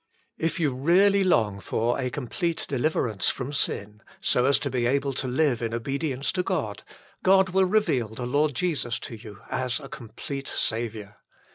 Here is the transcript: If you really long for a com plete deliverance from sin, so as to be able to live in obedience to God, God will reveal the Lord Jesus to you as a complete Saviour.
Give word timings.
If 0.39 0.59
you 0.59 0.73
really 0.73 1.23
long 1.23 1.59
for 1.59 1.99
a 1.99 2.09
com 2.09 2.27
plete 2.27 2.65
deliverance 2.65 3.29
from 3.29 3.53
sin, 3.53 4.01
so 4.19 4.45
as 4.45 4.57
to 4.57 4.71
be 4.71 4.87
able 4.87 5.13
to 5.13 5.27
live 5.27 5.61
in 5.61 5.75
obedience 5.75 6.31
to 6.31 6.41
God, 6.41 6.81
God 7.21 7.49
will 7.49 7.65
reveal 7.69 8.07
the 8.07 8.25
Lord 8.25 8.55
Jesus 8.55 8.97
to 8.97 9.13
you 9.15 9.41
as 9.51 9.79
a 9.79 9.87
complete 9.89 10.47
Saviour. 10.47 11.17